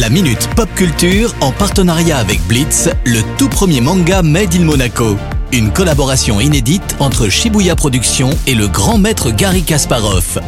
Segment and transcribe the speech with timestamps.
[0.00, 5.16] La Minute Pop Culture en partenariat avec Blitz, le tout premier manga Made in Monaco.
[5.52, 10.40] Une collaboration inédite entre Shibuya Productions et le grand maître Gary Kasparov.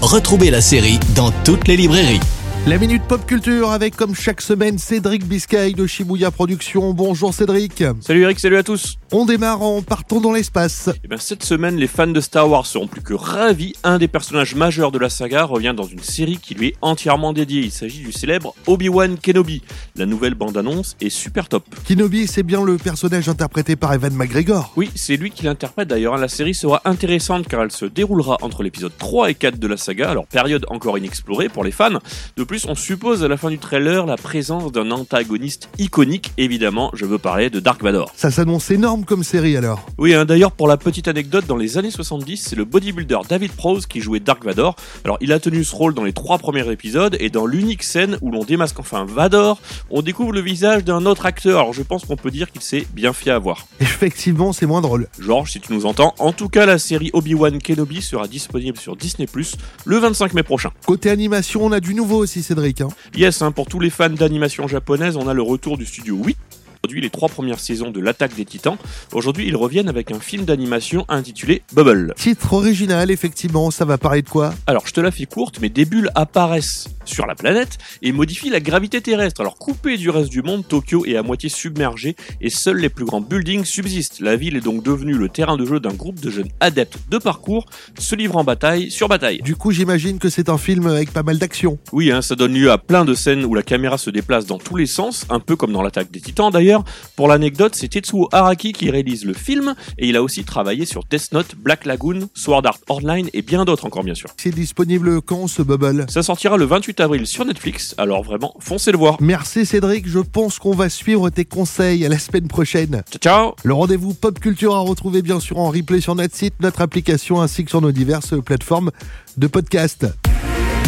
[0.00, 2.20] Retrouvez la série dans toutes les librairies.
[2.66, 6.94] La Minute Pop Culture avec comme chaque semaine Cédric Biscay de Shibuya Productions.
[6.94, 7.84] Bonjour Cédric.
[8.00, 8.96] Salut Eric, salut à tous.
[9.16, 10.90] On démarre en partant dans l'espace.
[11.04, 13.74] Et bien cette semaine, les fans de Star Wars seront plus que ravis.
[13.84, 17.32] Un des personnages majeurs de la saga revient dans une série qui lui est entièrement
[17.32, 17.60] dédiée.
[17.60, 19.62] Il s'agit du célèbre Obi-Wan Kenobi.
[19.94, 21.64] La nouvelle bande-annonce est super top.
[21.86, 24.72] Kenobi, c'est bien le personnage interprété par Evan McGregor.
[24.74, 26.16] Oui, c'est lui qui l'interprète d'ailleurs.
[26.16, 29.76] La série sera intéressante car elle se déroulera entre l'épisode 3 et 4 de la
[29.76, 32.00] saga, alors période encore inexplorée pour les fans.
[32.36, 36.32] De plus, on suppose à la fin du trailer la présence d'un antagoniste iconique.
[36.36, 38.10] Évidemment, je veux parler de Dark Vador.
[38.16, 39.86] Ça s'annonce énorme comme série alors.
[39.98, 43.52] Oui, hein, d'ailleurs, pour la petite anecdote, dans les années 70, c'est le bodybuilder David
[43.52, 44.76] Prowse qui jouait Dark Vador.
[45.04, 48.18] Alors, il a tenu ce rôle dans les trois premiers épisodes et dans l'unique scène
[48.20, 51.60] où l'on démasque enfin Vador, on découvre le visage d'un autre acteur.
[51.60, 53.66] Alors, je pense qu'on peut dire qu'il s'est bien fait avoir.
[53.80, 55.08] Effectivement, c'est moins drôle.
[55.18, 58.96] Georges, si tu nous entends, en tout cas, la série Obi-Wan Kenobi sera disponible sur
[58.96, 60.70] Disney Plus le 25 mai prochain.
[60.86, 62.80] Côté animation, on a du nouveau aussi, Cédric.
[62.80, 62.88] hein.
[63.16, 66.36] Yes, hein, pour tous les fans d'animation japonaise, on a le retour du studio 8
[66.84, 68.76] produit les trois premières saisons de l'attaque des titans.
[69.14, 72.12] Aujourd'hui, ils reviennent avec un film d'animation intitulé Bubble.
[72.14, 74.52] Titre original, effectivement, ça va parler de quoi?
[74.66, 78.50] Alors, je te la fais courte, mais des bulles apparaissent sur la planète et modifient
[78.50, 79.40] la gravité terrestre.
[79.40, 83.04] Alors, coupée du reste du monde, Tokyo est à moitié submergée et seuls les plus
[83.04, 84.20] grands buildings subsistent.
[84.20, 87.18] La ville est donc devenue le terrain de jeu d'un groupe de jeunes adeptes de
[87.18, 87.66] parcours
[87.98, 89.40] se livrant bataille sur bataille.
[89.42, 91.78] Du coup, j'imagine que c'est un film avec pas mal d'action.
[91.92, 94.58] Oui, hein, ça donne lieu à plein de scènes où la caméra se déplace dans
[94.58, 96.84] tous les sens, un peu comme dans l'attaque des titans d'ailleurs.
[97.16, 101.02] Pour l'anecdote, c'est Tetsuo Araki qui réalise le film et il a aussi travaillé sur
[101.04, 104.30] Death Note, Black Lagoon, Sword Art Online et bien d'autres encore bien sûr.
[104.36, 106.06] C'est disponible quand ce Bubble?
[106.08, 106.64] Ça sortira le
[106.94, 109.16] 28 avril sur Netflix, alors vraiment, foncez le voir.
[109.20, 113.02] Merci Cédric, je pense qu'on va suivre tes conseils à la semaine prochaine.
[113.10, 116.54] Ciao ciao Le rendez-vous Pop Culture à retrouver bien sûr en replay sur notre site,
[116.60, 118.90] notre application ainsi que sur nos diverses plateformes
[119.36, 120.06] de podcast.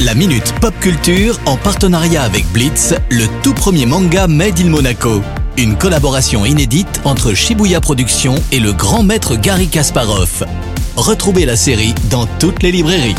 [0.05, 5.23] La Minute Pop Culture en partenariat avec Blitz, le tout premier manga Made in Monaco.
[5.57, 10.45] Une collaboration inédite entre Shibuya Productions et le grand maître Gary Kasparov.
[10.97, 13.17] Retrouvez la série dans toutes les librairies.